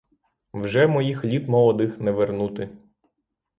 Вже 0.53 0.87
моїх 0.87 1.25
літ 1.25 1.47
молодих 1.47 1.99
не 2.01 2.11
вернути! 2.11 2.69